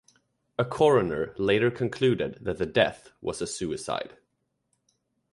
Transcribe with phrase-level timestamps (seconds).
[0.57, 4.17] A coroner later concluded that the death was a suicide.